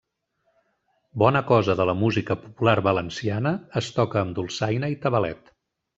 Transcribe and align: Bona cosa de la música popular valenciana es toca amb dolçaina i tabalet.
Bona 1.23 1.41
cosa 1.51 1.75
de 1.81 1.85
la 1.89 1.95
música 1.99 2.37
popular 2.47 2.75
valenciana 2.89 3.55
es 3.83 3.91
toca 3.99 4.21
amb 4.23 4.37
dolçaina 4.41 4.95
i 4.97 5.03
tabalet. 5.05 5.59